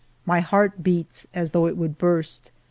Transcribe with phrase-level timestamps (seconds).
[0.25, 2.49] My heart beats as though it would burst.